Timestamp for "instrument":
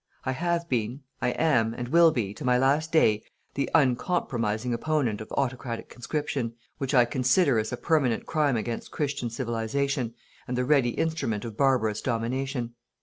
10.89-11.45